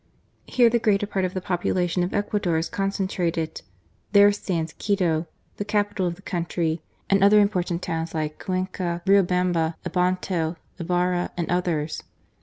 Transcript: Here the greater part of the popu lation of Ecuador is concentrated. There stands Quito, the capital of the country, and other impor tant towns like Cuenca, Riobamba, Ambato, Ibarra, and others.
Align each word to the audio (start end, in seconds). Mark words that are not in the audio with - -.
Here 0.47 0.67
the 0.67 0.79
greater 0.79 1.05
part 1.05 1.25
of 1.25 1.35
the 1.35 1.41
popu 1.45 1.71
lation 1.75 2.03
of 2.03 2.11
Ecuador 2.11 2.57
is 2.57 2.69
concentrated. 2.69 3.61
There 4.13 4.31
stands 4.31 4.73
Quito, 4.79 5.27
the 5.57 5.63
capital 5.63 6.07
of 6.07 6.15
the 6.15 6.23
country, 6.23 6.81
and 7.07 7.23
other 7.23 7.37
impor 7.39 7.63
tant 7.63 7.83
towns 7.83 8.15
like 8.15 8.43
Cuenca, 8.43 9.03
Riobamba, 9.05 9.75
Ambato, 9.85 10.55
Ibarra, 10.79 11.29
and 11.37 11.51
others. 11.51 12.01